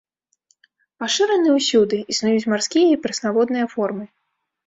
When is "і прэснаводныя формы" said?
2.93-4.05